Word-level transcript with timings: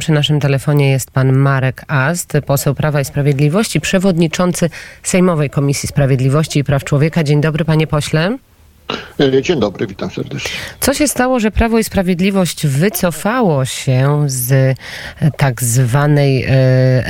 Przy 0.00 0.12
naszym 0.12 0.40
telefonie 0.40 0.90
jest 0.90 1.10
pan 1.10 1.32
Marek 1.32 1.84
Ast, 1.88 2.32
poseł 2.46 2.74
Prawa 2.74 3.00
i 3.00 3.04
Sprawiedliwości, 3.04 3.80
przewodniczący 3.80 4.70
Sejmowej 5.02 5.50
Komisji 5.50 5.88
Sprawiedliwości 5.88 6.58
i 6.58 6.64
Praw 6.64 6.84
Człowieka. 6.84 7.24
Dzień 7.24 7.40
dobry, 7.40 7.64
panie 7.64 7.86
pośle. 7.86 8.38
E, 9.20 9.42
Dzień 9.42 9.60
dobry, 9.60 9.86
witam 9.86 10.10
serdecznie. 10.10 10.50
Co 10.80 10.94
się 10.94 11.08
stało, 11.08 11.40
że 11.40 11.50
Prawo 11.50 11.78
i 11.78 11.84
Sprawiedliwość 11.84 12.66
wycofało 12.66 13.64
się 13.64 14.24
z 14.26 14.52
e, 14.52 14.74
tak 15.30 15.62
zwanej 15.62 16.44
e, 16.44 16.50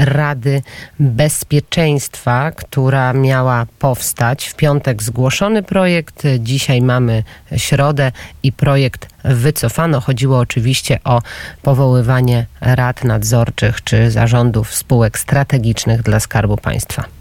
Rady 0.05 0.63
Bezpieczeństwa, 1.01 2.51
która 2.51 3.13
miała 3.13 3.67
powstać? 3.79 4.47
W 4.47 4.55
piątek 4.55 5.03
zgłoszony 5.03 5.63
projekt, 5.63 6.23
dzisiaj 6.39 6.83
mamy 6.83 7.23
środę 7.57 8.13
i 8.43 8.53
projekt 8.53 9.09
wycofano. 9.25 10.01
Chodziło 10.01 10.39
oczywiście 10.39 10.99
o 11.05 11.23
powoływanie 11.63 12.47
rad 12.61 13.05
nadzorczych 13.05 13.85
czy 13.85 14.11
zarządów 14.11 14.75
spółek 14.75 15.19
strategicznych 15.19 16.03
dla 16.03 16.21
Skarbu 16.21 16.57
Państwa. 16.57 17.20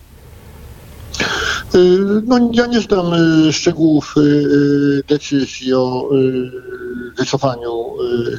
Y, 1.76 2.22
No, 2.26 2.50
ja 2.54 2.66
nie 2.66 2.82
znam 2.82 3.14
y, 3.14 3.54
szczegółów 3.54 4.16
y, 4.18 5.04
decyzji 5.08 5.74
o 5.74 6.10
wycofaniu 7.18 7.72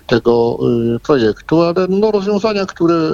tego 0.06 0.58
projektu, 1.02 1.62
ale 1.62 1.86
no, 1.88 2.10
rozwiązania, 2.10 2.66
które 2.66 3.10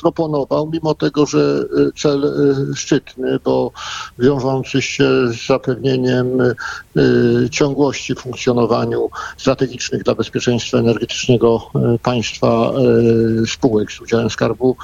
proponował, 0.00 0.70
mimo 0.72 0.94
tego, 0.94 1.26
że 1.26 1.64
cel 1.96 2.32
szczytny, 2.74 3.38
bo 3.44 3.72
wiążący 4.18 4.82
się 4.82 5.04
z 5.28 5.46
zapewnieniem 5.46 6.26
ciągłości 7.50 8.14
w 8.14 8.18
funkcjonowaniu 8.18 9.10
strategicznych 9.36 10.02
dla 10.02 10.14
bezpieczeństwa 10.14 10.78
energetycznego 10.78 11.70
y, 11.94 11.98
państwa 11.98 12.72
y, 13.42 13.46
spółek 13.46 13.92
z 13.92 14.00
udziałem 14.00 14.30
Skarbu 14.30 14.76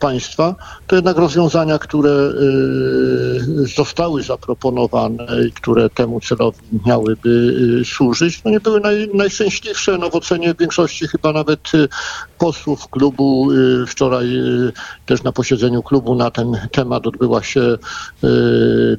Państwa, 0.00 0.54
to 0.86 0.96
jednak 0.96 1.16
rozwiązania, 1.16 1.78
które 1.78 2.10
y, 2.10 3.66
zostały 3.76 4.22
zaproponowane 4.22 5.26
i 5.48 5.52
które 5.52 5.90
temu 5.90 6.20
celowi 6.20 6.58
miałyby 6.86 7.28
y, 7.80 7.84
służyć, 7.84 8.44
no 8.44 8.50
nie 8.50 8.60
były 8.60 8.80
naj, 8.80 9.10
najszczęśliwsze. 9.14 9.98
No 9.98 10.10
w 10.10 10.14
ocenie 10.14 10.54
większości 10.58 11.08
chyba 11.08 11.32
nawet 11.32 11.74
y, 11.74 11.88
posłów 12.38 12.88
klubu 12.88 13.50
y, 13.52 13.86
wczoraj 13.86 14.26
y, 14.36 14.72
też 15.06 15.22
na 15.22 15.32
posiedzeniu 15.32 15.82
klubu 15.82 16.14
na 16.14 16.30
ten 16.30 16.58
temat 16.72 17.06
odbyła 17.06 17.42
się 17.42 17.60
y, 17.60 17.76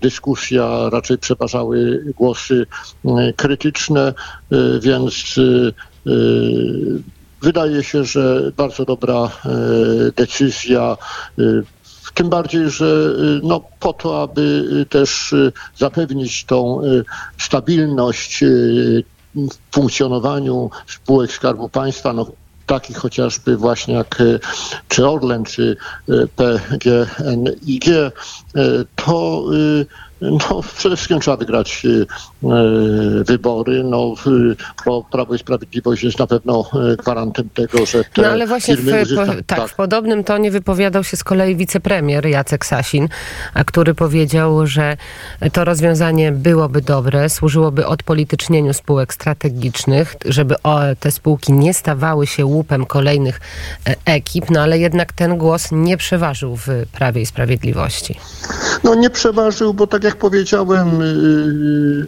dyskusja, 0.01 0.89
raczej 0.89 1.17
przeważały 1.17 2.03
głosy 2.17 2.44
y, 2.51 2.65
krytyczne, 3.35 4.13
y, 4.53 4.79
więc 4.79 5.37
y, 5.37 5.73
Wydaje 7.45 7.83
się, 7.83 8.03
że 8.03 8.51
bardzo 8.57 8.85
dobra 8.85 9.23
e, 9.23 9.49
decyzja, 10.15 10.97
e, 11.39 11.43
tym 12.13 12.29
bardziej, 12.29 12.69
że 12.69 12.85
e, 12.85 13.39
no, 13.43 13.61
po 13.79 13.93
to, 13.93 14.21
aby 14.21 14.65
e, 14.81 14.85
też 14.85 15.33
e, 15.33 15.51
zapewnić 15.77 16.45
tą 16.45 16.81
e, 16.81 16.85
stabilność 17.37 18.43
e, 18.43 18.47
w 19.35 19.75
funkcjonowaniu 19.75 20.69
spółek 20.87 21.31
Skarbu 21.31 21.69
Państwa, 21.69 22.13
no, 22.13 22.31
takich 22.65 22.97
chociażby 22.97 23.57
właśnie 23.57 23.93
jak 23.93 24.21
e, 24.21 24.39
czy 24.87 25.07
Orlen, 25.07 25.43
czy 25.43 25.77
e, 26.09 26.27
PGNiG, 26.27 27.89
e, 27.89 28.11
to 28.95 29.45
e, 29.81 29.85
no, 30.21 30.61
przede 30.77 30.95
wszystkim 30.95 31.19
trzeba 31.19 31.37
wygrać 31.37 31.83
e, 31.85 31.89
e, 32.49 33.23
wybory, 33.23 33.83
no, 33.83 34.13
Prawo 35.11 35.35
i 35.35 35.39
Sprawiedliwość 35.39 36.03
jest 36.03 36.19
na 36.19 36.27
pewno 36.27 36.65
e, 36.73 36.95
gwarantem 36.95 37.49
tego, 37.49 37.85
że 37.85 38.03
te 38.03 38.21
No 38.21 38.27
ale 38.27 38.47
właśnie 38.47 38.77
w, 38.77 38.79
uzyska... 38.79 39.25
po, 39.25 39.33
tak, 39.45 39.69
w 39.69 39.75
podobnym 39.75 40.23
tonie 40.23 40.51
wypowiadał 40.51 41.03
się 41.03 41.17
z 41.17 41.23
kolei 41.23 41.55
wicepremier 41.55 42.25
Jacek 42.25 42.65
Sasin, 42.65 43.07
a 43.53 43.63
który 43.63 43.93
powiedział, 43.93 44.67
że 44.67 44.97
to 45.53 45.65
rozwiązanie 45.65 46.31
byłoby 46.31 46.81
dobre, 46.81 47.29
służyłoby 47.29 47.87
odpolitycznieniu 47.87 48.73
spółek 48.73 49.13
strategicznych, 49.13 50.15
żeby 50.25 50.55
te 50.99 51.11
spółki 51.11 51.53
nie 51.53 51.73
stawały 51.73 52.27
się 52.27 52.45
łupem 52.45 52.85
kolejnych 52.85 53.41
e, 53.87 53.95
ekip, 54.05 54.49
no 54.49 54.61
ale 54.61 54.79
jednak 54.79 55.13
ten 55.13 55.37
głos 55.37 55.67
nie 55.71 55.97
przeważył 55.97 56.55
w 56.55 56.67
Prawie 56.91 57.21
i 57.21 57.25
Sprawiedliwości. 57.25 58.19
No 58.83 58.95
nie 58.95 59.09
przeważył, 59.09 59.73
bo 59.73 59.87
tak 59.87 60.04
jak 60.05 60.15
powiedziałem, 60.15 61.01
y, 61.01 61.05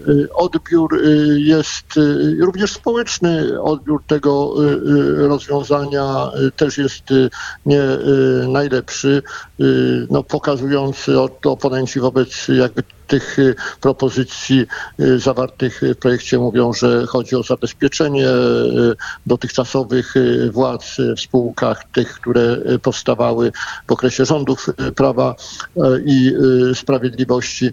y, 0.07 0.33
odbiór 0.33 0.95
y, 0.95 1.39
jest 1.39 1.97
y, 1.97 2.37
również 2.41 2.73
społeczny. 2.73 3.61
Odbiór 3.61 4.03
tego 4.07 4.53
rozwiązania 5.17 6.31
też 6.55 6.77
jest 6.77 7.03
nie 7.65 7.81
najlepszy, 8.47 9.23
no, 10.09 10.23
pokazujący 10.23 11.19
oponenci 11.43 11.99
wobec 11.99 12.47
jakby 12.47 12.83
tych 13.07 13.39
y, 13.39 13.55
propozycji 13.81 14.65
y, 14.99 15.19
zawartych 15.19 15.81
w 15.81 15.95
projekcie 15.95 16.37
mówią, 16.37 16.73
że 16.73 17.05
chodzi 17.07 17.35
o 17.35 17.43
zabezpieczenie 17.43 18.27
y, 18.29 18.95
dotychczasowych 19.25 20.13
władz 20.51 20.97
w 21.17 21.21
spółkach, 21.21 21.83
tych, 21.93 22.13
które 22.13 22.57
powstawały 22.81 23.51
w 23.87 23.91
okresie 23.91 24.25
rządów 24.25 24.69
Prawa 24.95 25.35
i 26.05 26.33
Sprawiedliwości. 26.73 27.71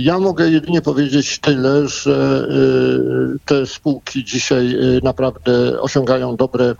Ja 0.00 0.18
mogę 0.18 0.50
jedynie 0.50 0.82
powiedzieć 0.82 1.38
tyle, 1.38 1.88
że 1.88 2.48
te 3.44 3.66
spółki 3.66 4.24
dzisiaj 4.24 4.76
naprawdę 5.02 5.80
osiągają 5.80 6.36
dobre 6.36 6.74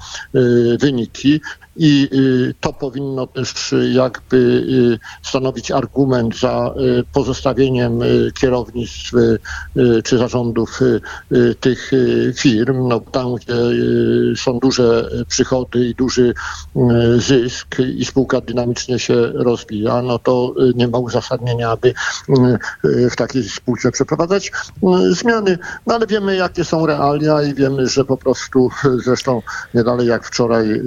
wyniki. 0.80 1.40
I 1.78 2.08
y, 2.12 2.54
to 2.60 2.72
powinno 2.72 3.26
też 3.26 3.72
y, 3.72 3.90
jakby 3.90 4.36
y, 4.36 4.98
stanowić 5.22 5.70
argument 5.70 6.38
za 6.38 6.74
pozostawieniem 7.12 8.00
kierownictw 8.40 9.12
czy 10.04 10.18
zarządów 10.18 10.80
tych 11.60 11.90
firm. 12.36 12.88
No, 12.88 13.00
tam, 13.00 13.34
gdzie 13.34 13.54
są 14.36 14.58
duże 14.58 15.10
przychody 15.28 15.88
i 15.88 15.94
duży 15.94 16.34
zysk 17.16 17.76
i 17.96 18.04
spółka 18.04 18.40
dynamicznie 18.40 18.98
się 18.98 19.26
rozwija, 19.34 20.02
no 20.02 20.18
to 20.18 20.54
nie 20.74 20.88
ma 20.88 20.98
uzasadnienia, 20.98 21.70
aby 21.70 21.94
w 23.10 23.16
takiej 23.16 23.44
spółce 23.48 23.92
przeprowadzać 23.92 24.52
zmiany. 25.10 25.58
No 25.86 25.94
ale 25.94 26.06
wiemy, 26.06 26.36
jakie 26.36 26.64
są 26.64 26.86
realia 26.86 27.42
i 27.42 27.54
wiemy, 27.54 27.86
że 27.86 28.04
po 28.04 28.16
prostu 28.16 28.70
zresztą 29.04 29.42
nie 29.74 29.84
dalej 29.84 30.06
jak 30.06 30.24
wczoraj 30.24 30.80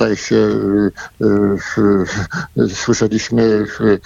zdaje 0.00 0.16
się, 0.16 0.36
y, 0.36 1.26
y, 2.58 2.68
słyszeliśmy 2.68 3.66
w, 3.66 3.80
y, 3.80 4.00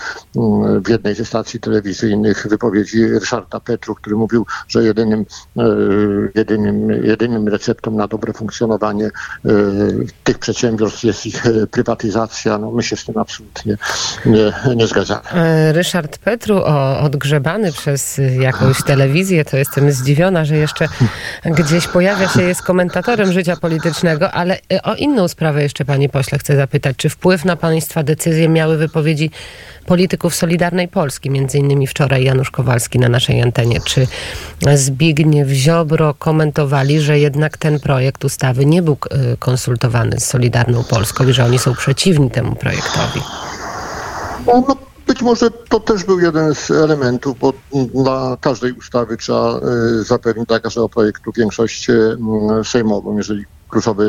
w 0.84 0.88
jednej 0.88 1.14
ze 1.14 1.24
stacji 1.24 1.60
telewizyjnych 1.60 2.46
wypowiedzi 2.50 3.08
Ryszarda 3.08 3.60
Petru, 3.60 3.94
który 3.94 4.16
mówił, 4.16 4.46
że 4.68 4.84
jedynym, 4.84 5.20
y, 5.20 5.62
jedynym, 6.34 6.90
jedynym 7.04 7.48
receptą 7.48 7.90
na 7.90 8.08
dobre 8.08 8.32
funkcjonowanie 8.32 9.06
y, 9.06 9.10
tych 10.24 10.38
przedsiębiorstw 10.38 11.04
jest 11.04 11.26
ich 11.26 11.46
y, 11.46 11.66
prywatyzacja. 11.66 12.58
No, 12.58 12.70
my 12.70 12.82
się 12.82 12.96
z 12.96 13.04
tym 13.04 13.18
absolutnie 13.18 13.76
nie, 14.26 14.52
nie 14.76 14.86
zgadzamy. 14.86 15.22
E, 15.32 15.72
Ryszard 15.72 16.18
Petru, 16.18 16.56
o, 16.56 17.00
odgrzebany 17.00 17.72
przez 17.72 18.20
jakąś 18.40 18.82
telewizję, 18.82 19.44
to 19.44 19.56
jestem 19.56 19.92
zdziwiona, 19.92 20.44
że 20.44 20.56
jeszcze 20.56 20.88
gdzieś 21.44 21.88
pojawia 21.88 22.28
się, 22.28 22.42
jest 22.42 22.62
komentatorem 22.62 23.32
życia 23.32 23.56
politycznego, 23.56 24.30
ale 24.30 24.58
o 24.82 24.94
inną 24.94 25.28
sprawę 25.28 25.62
jeszcze, 25.62 25.83
panie 25.84 26.08
pośle, 26.08 26.38
chcę 26.38 26.56
zapytać. 26.56 26.96
Czy 26.96 27.08
wpływ 27.08 27.44
na 27.44 27.56
państwa 27.56 28.02
decyzje 28.02 28.48
miały 28.48 28.76
wypowiedzi 28.76 29.30
polityków 29.86 30.34
Solidarnej 30.34 30.88
Polski, 30.88 31.30
między 31.30 31.58
innymi 31.58 31.86
wczoraj 31.86 32.24
Janusz 32.24 32.50
Kowalski 32.50 32.98
na 32.98 33.08
naszej 33.08 33.42
antenie? 33.42 33.80
Czy 33.80 34.06
Zbigniew 34.74 35.48
Ziobro 35.48 36.14
komentowali, 36.14 37.00
że 37.00 37.18
jednak 37.18 37.58
ten 37.58 37.80
projekt 37.80 38.24
ustawy 38.24 38.66
nie 38.66 38.82
był 38.82 38.96
y, 39.32 39.36
konsultowany 39.36 40.20
z 40.20 40.24
Solidarną 40.24 40.84
Polską 40.84 41.28
i 41.28 41.32
że 41.32 41.44
oni 41.44 41.58
są 41.58 41.74
przeciwni 41.74 42.30
temu 42.30 42.54
projektowi? 42.56 43.20
No, 44.46 44.64
no, 44.68 44.76
być 45.06 45.22
może 45.22 45.50
to 45.50 45.80
też 45.80 46.04
był 46.04 46.20
jeden 46.20 46.54
z 46.54 46.70
elementów, 46.70 47.38
bo 47.38 47.52
dla 47.94 48.36
każdej 48.40 48.72
ustawy 48.72 49.16
trzeba 49.16 49.60
y, 50.00 50.04
zapewnić 50.04 50.48
dla 50.48 50.60
każdego 50.60 50.88
projektu 50.88 51.32
większość 51.32 51.90
y, 51.90 52.16
sejmową. 52.64 53.16
Jeżeli 53.16 53.44
kluczowy 53.68 54.04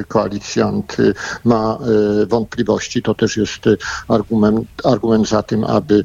y, 0.00 0.04
koalicjant 0.08 1.00
y, 1.00 1.14
ma 1.44 1.78
y, 2.22 2.26
wątpliwości, 2.26 3.02
to 3.02 3.14
też 3.14 3.36
jest 3.36 3.64
argument, 4.08 4.68
argument 4.84 5.28
za 5.28 5.42
tym, 5.42 5.64
aby 5.64 6.04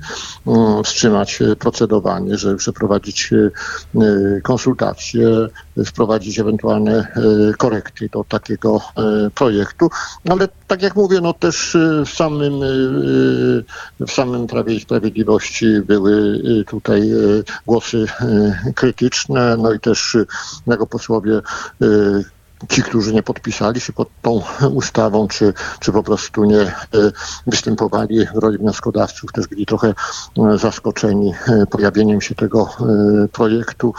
wstrzymać 0.84 1.40
procedowanie, 1.60 2.38
żeby 2.38 2.56
przeprowadzić 2.56 3.30
konsultacje, 4.44 5.28
wprowadzić 5.86 6.40
ewentualne 6.40 7.08
korekty 7.58 8.10
do 8.10 8.24
takiego 8.24 8.82
projektu. 9.36 9.90
Ale 10.30 10.48
tak 10.68 10.82
jak 10.82 10.96
mówię, 10.96 11.22
no 11.22 11.34
też 11.34 11.78
w 12.06 12.10
samym, 12.10 12.60
w 14.00 14.12
samym 14.12 14.48
Prawie 14.48 14.76
i 14.76 14.80
Sprawiedliwości 14.80 15.82
były 15.82 16.42
tutaj 16.68 17.12
głosy 17.68 18.06
krytyczne, 18.76 19.58
no 19.58 19.74
i 19.74 19.80
też 19.80 20.18
jako 20.68 20.88
posłowie 20.88 21.42
ci, 22.70 22.84
którzy 22.84 23.14
nie 23.14 23.24
podpisali 23.24 23.82
się 23.82 23.94
pod 23.94 24.10
tą 24.22 24.42
ustawą, 24.82 25.28
czy, 25.28 25.54
czy 25.80 25.92
po 25.92 26.04
prostu 26.04 26.44
nie 26.44 26.76
występowali 27.48 28.26
w 28.36 28.38
roli 28.38 28.58
wnioskodawców, 28.58 29.32
też 29.32 29.48
byli 29.48 29.66
trochę 29.66 29.94
zaskoczeni 30.56 31.34
pojawieniem 31.70 32.22
się 32.22 32.36
tego 32.36 32.70
projektu. 33.32 33.94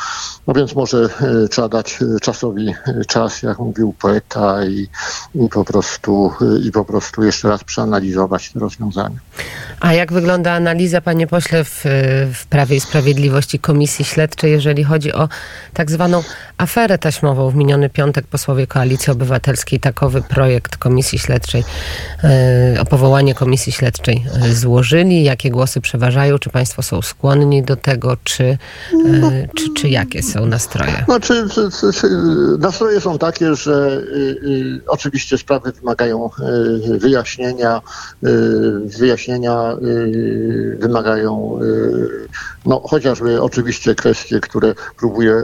No 0.46 0.54
więc 0.54 0.74
może 0.74 1.08
trzeba 1.50 1.68
dać 1.68 1.98
czasowi 2.22 2.74
czas, 3.06 3.42
jak 3.42 3.58
mówił 3.58 3.94
poeta 4.00 4.64
i, 4.64 4.88
i 5.34 5.48
po 5.48 5.64
prostu 5.64 6.32
i 6.64 6.72
po 6.72 6.84
prostu 6.84 7.22
jeszcze 7.22 7.48
raz 7.48 7.64
przeanalizować 7.64 8.52
te 8.52 8.58
rozwiązania. 8.60 9.18
A 9.80 9.92
jak 9.92 10.12
wygląda 10.12 10.52
analiza, 10.52 11.00
panie 11.00 11.26
pośle, 11.26 11.64
w, 11.64 11.84
w 12.34 12.46
Prawie 12.46 12.76
i 12.76 12.80
Sprawiedliwości 12.80 13.58
Komisji 13.58 14.04
Śledczej, 14.04 14.52
jeżeli 14.52 14.84
chodzi 14.84 15.12
o 15.12 15.28
tak 15.74 15.90
zwaną 15.90 16.22
aferę 16.58 16.98
taśmową? 16.98 17.50
W 17.50 17.54
miniony 17.54 17.90
piątek 17.90 18.26
posłowie 18.54 18.66
Koalicji 18.66 19.12
Obywatelskiej 19.12 19.80
takowy 19.80 20.22
projekt 20.22 20.76
Komisji 20.76 21.18
Śledczej, 21.18 21.64
e, 22.24 22.80
o 22.80 22.84
powołanie 22.84 23.34
Komisji 23.34 23.72
Śledczej 23.72 24.24
e, 24.42 24.54
złożyli. 24.54 25.24
Jakie 25.24 25.50
głosy 25.50 25.80
przeważają? 25.80 26.38
Czy 26.38 26.50
państwo 26.50 26.82
są 26.82 27.02
skłonni 27.02 27.62
do 27.62 27.76
tego? 27.76 28.16
Czy, 28.24 28.44
e, 28.44 28.58
czy, 29.56 29.74
czy 29.76 29.88
jakie 29.88 30.22
są 30.22 30.46
nastroje? 30.46 31.04
Znaczy, 31.04 31.46
nastroje 32.58 33.00
są 33.00 33.18
takie, 33.18 33.54
że 33.54 33.72
y, 33.72 34.16
y, 34.48 34.80
oczywiście 34.86 35.38
sprawy 35.38 35.72
wymagają 35.72 36.30
y, 36.88 36.98
wyjaśnienia, 36.98 37.80
wyjaśnienia 38.98 39.76
wymagają 40.78 41.58
no, 42.66 42.80
chociażby 42.80 43.42
oczywiście 43.42 43.94
kwestie, 43.94 44.40
które 44.40 44.74
próbuje 44.98 45.42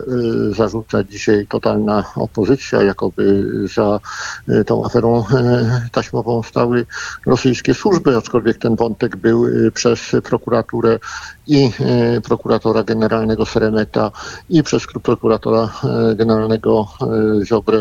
zarzucać 0.51 1.11
dzisiaj 1.11 1.47
totalna 1.47 2.05
opozycja, 2.17 2.83
jakoby 2.83 3.45
za 3.75 4.01
tą 4.67 4.85
aferą 4.85 5.25
taśmową 5.93 6.43
stały 6.43 6.87
rosyjskie 7.27 7.75
służby, 7.75 8.17
aczkolwiek 8.17 8.59
ten 8.59 8.77
wątek 8.77 9.17
był 9.17 9.47
przez 9.75 10.01
prokuraturę 10.25 10.99
i 11.51 11.71
prokuratora 12.25 12.83
generalnego 12.83 13.47
Seremeta 13.47 14.11
i 14.51 14.63
przez 14.63 14.83
prokuratora 15.03 15.73
generalnego 16.15 16.87
Ziobrę 17.45 17.79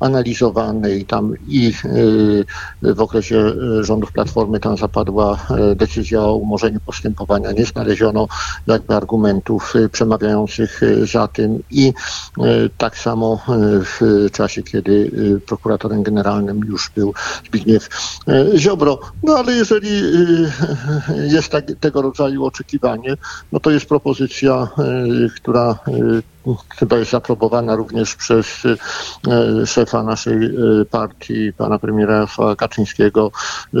analizowany 0.00 0.96
i 0.96 1.04
tam 1.04 1.34
i 1.48 1.72
w 2.82 3.00
okresie 3.00 3.52
rządów 3.80 4.12
Platformy 4.12 4.60
tam 4.60 4.76
zapadła 4.76 5.38
decyzja 5.76 6.22
o 6.22 6.34
umorzeniu 6.34 6.80
postępowania. 6.80 7.52
Nie 7.52 7.64
znaleziono 7.64 8.28
jakby 8.66 8.94
argumentów 8.94 9.74
przemawiających 9.92 10.80
za 11.12 11.28
tym 11.28 11.62
i 11.70 11.92
tak 12.78 12.98
samo 12.98 13.40
w 13.84 14.26
czasie, 14.32 14.62
kiedy 14.62 15.10
prokuratorem 15.46 16.02
generalnym 16.02 16.60
już 16.66 16.90
był 16.96 17.14
Zbigniew 17.46 17.88
Ziobro. 18.56 18.98
No 19.22 19.36
ale 19.36 19.52
jeżeli 19.52 19.88
jest 21.30 21.48
tak, 21.48 21.64
tego 21.80 22.02
rodzaju 22.02 22.44
oczekiwanie, 22.74 23.16
no 23.52 23.60
to 23.60 23.70
jest 23.70 23.86
propozycja, 23.86 24.68
która 25.36 25.78
chyba 26.78 26.96
jest 26.96 27.14
aprobowana 27.14 27.76
również 27.76 28.14
przez 28.14 28.46
e, 29.28 29.66
szefa 29.66 30.02
naszej 30.02 30.44
e, 30.44 30.50
partii, 30.90 31.52
pana 31.52 31.78
premiera 31.78 32.26
Kaczyńskiego, 32.58 33.30
e, 33.74 33.78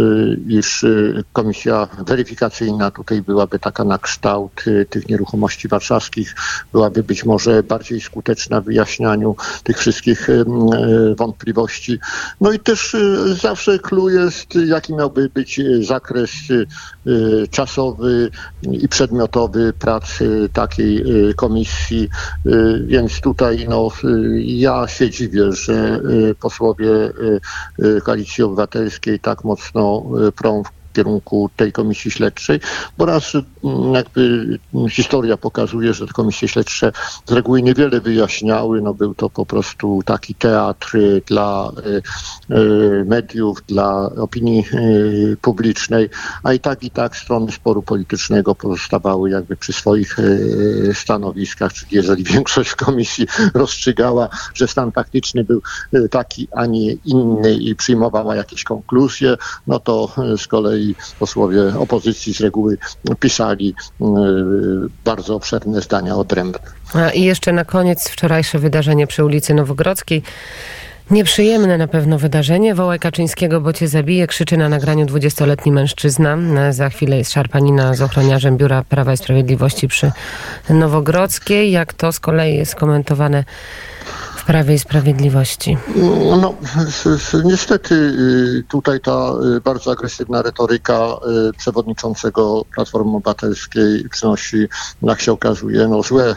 iż 0.48 0.84
komisja 1.32 1.88
weryfikacyjna 2.06 2.90
tutaj 2.90 3.22
byłaby 3.22 3.58
taka 3.58 3.84
na 3.84 3.98
kształt 3.98 4.64
tych 4.90 5.08
nieruchomości 5.08 5.68
warszawskich, 5.68 6.34
byłaby 6.72 7.02
być 7.02 7.24
może 7.24 7.62
bardziej 7.62 8.00
skuteczna 8.00 8.60
w 8.60 8.64
wyjaśnianiu 8.64 9.36
tych 9.64 9.78
wszystkich 9.78 10.28
wątpliwości. 11.16 11.98
No 12.40 12.52
i 12.52 12.58
też 12.58 12.96
zawsze 13.40 13.78
clue 13.78 14.08
jest, 14.08 14.54
jaki 14.66 14.94
miałby 14.94 15.30
być 15.34 15.60
zakres 15.80 16.30
czasowy 17.50 18.30
i 18.62 18.88
przedmiotowy 18.88 19.72
pracy 19.72 20.48
takiej 20.52 21.04
komisji 21.36 22.08
więc 22.86 23.20
tutaj 23.20 23.66
no, 23.68 23.88
ja 24.38 24.88
się 24.88 25.10
dziwię, 25.10 25.52
że 25.52 26.00
y, 26.30 26.34
posłowie 26.34 26.90
y, 26.90 27.40
y, 27.84 28.00
Koalicji 28.00 28.44
Obywatelskiej 28.44 29.20
tak 29.20 29.44
mocno 29.44 30.04
prą 30.36 30.62
kierunku 30.94 31.50
tej 31.56 31.72
komisji 31.72 32.10
śledczej, 32.10 32.60
bo 32.98 33.06
raz 33.06 33.32
mm, 33.34 33.94
jakby 33.94 34.58
historia 34.90 35.36
pokazuje, 35.36 35.94
że 35.94 36.06
te 36.06 36.12
komisje 36.12 36.48
śledcze 36.48 36.92
z 37.26 37.32
reguły 37.32 37.62
niewiele 37.62 38.00
wyjaśniały, 38.00 38.82
no 38.82 38.94
był 38.94 39.14
to 39.14 39.30
po 39.30 39.46
prostu 39.46 40.00
taki 40.04 40.34
teatr 40.34 40.98
dla 41.26 41.72
y, 41.86 42.02
y, 42.54 43.04
mediów, 43.04 43.62
dla 43.66 44.10
opinii 44.16 44.64
y, 44.74 45.36
publicznej, 45.40 46.08
a 46.42 46.52
i 46.52 46.60
tak 46.60 46.82
i 46.82 46.90
tak 46.90 47.16
strony 47.16 47.52
sporu 47.52 47.82
politycznego 47.82 48.54
pozostawały 48.54 49.30
jakby 49.30 49.56
przy 49.56 49.72
swoich 49.72 50.16
stanowiskach, 50.92 51.72
czyli 51.72 51.96
jeżeli 51.96 52.24
większość 52.34 52.74
komisji 52.74 53.26
rozstrzygała, 53.54 54.28
że 54.54 54.68
stan 54.68 54.92
faktyczny 54.92 55.44
był 55.44 55.62
taki, 56.10 56.48
a 56.52 56.66
nie 56.66 56.92
inny 56.92 57.54
i 57.54 57.74
przyjmowała 57.74 58.36
jakieś 58.36 58.64
konkluzje, 58.64 59.36
no 59.66 59.78
to 59.78 60.14
z 60.36 60.46
kolei 60.46 60.83
i 60.84 60.94
posłowie 61.18 61.78
opozycji 61.78 62.34
z 62.34 62.40
reguły 62.40 62.78
pisali 63.20 63.74
y, 64.00 64.04
bardzo 65.04 65.34
obszerne 65.34 65.80
zdania 65.80 66.16
odrębne. 66.16 66.58
A 66.94 67.10
I 67.10 67.22
jeszcze 67.22 67.52
na 67.52 67.64
koniec 67.64 68.08
wczorajsze 68.08 68.58
wydarzenie 68.58 69.06
przy 69.06 69.24
ulicy 69.24 69.54
Nowogrodzkiej. 69.54 70.22
Nieprzyjemne 71.10 71.78
na 71.78 71.88
pewno 71.88 72.18
wydarzenie. 72.18 72.74
Wołaj 72.74 72.98
Kaczyńskiego, 72.98 73.60
bo 73.60 73.72
cię 73.72 73.88
zabije, 73.88 74.26
krzyczy 74.26 74.56
na 74.56 74.68
nagraniu 74.68 75.06
20-letni 75.06 75.72
mężczyzna. 75.72 76.38
Za 76.70 76.88
chwilę 76.88 77.16
jest 77.16 77.32
szarpanina 77.32 77.94
z 77.94 78.02
ochroniarzem 78.02 78.56
Biura 78.56 78.82
Prawa 78.82 79.12
i 79.12 79.16
Sprawiedliwości 79.16 79.88
przy 79.88 80.12
Nowogrodzkiej. 80.70 81.70
Jak 81.70 81.92
to 81.92 82.12
z 82.12 82.20
kolei 82.20 82.56
jest 82.56 82.74
komentowane 82.74 83.44
Prawie 84.46 84.74
i 84.74 84.78
Sprawiedliwości? 84.78 85.76
No, 86.40 86.54
niestety 87.44 87.94
y, 87.94 88.64
tutaj 88.68 89.00
ta 89.00 89.32
y, 89.56 89.60
bardzo 89.60 89.92
agresywna 89.92 90.42
retoryka 90.42 90.94
y, 91.48 91.52
przewodniczącego 91.52 92.64
Platformy 92.74 93.16
Obywatelskiej 93.16 94.08
przynosi, 94.10 94.68
jak 95.02 95.20
się 95.20 95.32
okazuje, 95.32 95.88
no, 95.88 96.02
złe 96.02 96.36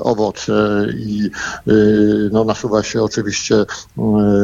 owoce 0.00 0.52
i 0.96 1.30
no, 2.32 2.44
nasuwa 2.44 2.82
się 2.82 3.02
oczywiście 3.02 3.54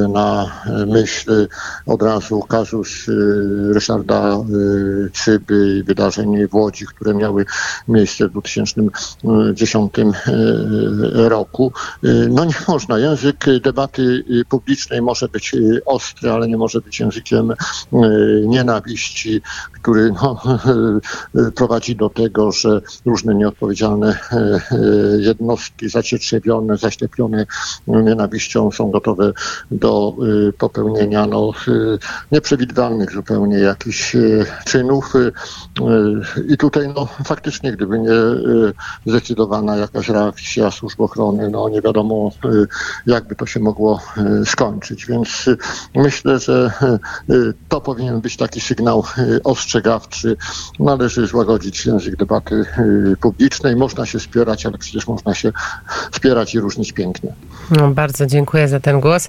na 0.08 0.52
myśl 0.86 1.48
od 1.86 2.02
razu 2.02 2.40
kazus 2.40 2.88
Ryszarda 3.72 4.36
Cyby 5.12 5.76
i 5.78 5.82
wydarzeń 5.82 6.48
w 6.48 6.54
Łodzi, 6.54 6.86
które 6.86 7.14
miały 7.14 7.46
miejsce 7.88 8.28
w 8.28 8.30
2010 8.30 9.92
roku. 11.12 11.72
Y, 12.04 12.28
no 12.30 12.44
nie 12.44 12.54
można. 12.68 12.98
Język 12.98 13.44
debaty 13.62 14.24
y, 14.30 14.44
publicznej 14.44 15.02
może 15.02 15.28
być 15.28 15.54
y, 15.54 15.80
ostry, 15.86 16.30
ale 16.30 16.48
nie 16.48 16.56
może 16.56 16.80
być 16.80 17.00
językiem 17.00 17.52
nienawiści, 18.46 19.40
który 19.72 20.12
no, 20.12 20.42
prowadzi 21.56 21.96
do 21.96 22.10
tego, 22.10 22.52
że 22.52 22.80
różne 23.06 23.34
nieodpowiedzialne 23.34 24.18
jednostki 25.18 25.88
zacietrzewione, 25.88 26.76
zaślepione 26.76 27.46
nienawiścią 27.86 28.70
są 28.70 28.90
gotowe 28.90 29.32
do 29.70 30.16
popełnienia 30.58 31.26
no, 31.26 31.52
nieprzewidywalnych 32.32 33.12
zupełnie 33.12 33.58
jakichś 33.58 34.16
czynów. 34.66 35.12
I 36.48 36.56
tutaj 36.56 36.88
no, 36.94 37.08
faktycznie, 37.24 37.72
gdyby 37.72 37.98
nie 37.98 38.10
zdecydowana 39.06 39.76
jakaś 39.76 40.08
reakcja 40.08 40.70
służb 40.70 41.00
ochrony, 41.00 41.50
no 41.50 41.68
nie 41.68 41.82
wiadomo, 41.82 41.89
y, 42.44 42.66
jakby 43.06 43.36
to 43.36 43.46
się 43.46 43.60
mogło 43.60 44.00
y, 44.42 44.46
skończyć. 44.46 45.06
Więc 45.06 45.48
y, 45.48 45.56
myślę, 45.94 46.38
że 46.38 46.70
to 47.68 47.80
powinien 47.80 48.20
być 48.20 48.36
taki 48.36 48.60
sygnał 48.60 49.04
ostrzegawczy. 49.44 50.36
Należy 50.78 51.26
złagodzić 51.26 51.86
język 51.86 52.16
debaty 52.16 52.64
publicznej. 53.20 53.76
Można 53.76 54.06
się 54.06 54.20
spierać, 54.20 54.66
ale 54.66 54.78
przecież 54.78 55.06
można 55.06 55.34
się 55.34 55.52
spierać 56.12 56.54
i 56.54 56.60
różnić 56.60 56.92
pięknie. 56.92 57.32
No, 57.70 57.90
bardzo 57.90 58.26
dziękuję 58.26 58.68
za 58.68 58.80
ten 58.80 59.00
głos. 59.00 59.28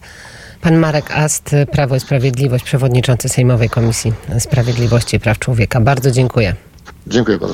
Pan 0.61 0.77
Marek 0.77 1.11
Ast, 1.11 1.55
Prawo 1.71 1.95
i 1.95 1.99
Sprawiedliwość, 1.99 2.63
przewodniczący 2.63 3.29
Sejmowej 3.29 3.69
Komisji 3.69 4.13
Sprawiedliwości 4.39 5.15
i 5.17 5.19
Praw 5.19 5.39
Człowieka. 5.39 5.81
Bardzo 5.81 6.11
dziękuję. 6.11 6.55
Dziękuję 7.07 7.37
bardzo. 7.37 7.53